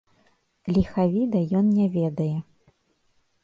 Ліхавіда 0.77 1.39
ён 1.61 1.65
не 1.77 1.87
ведае. 1.99 2.33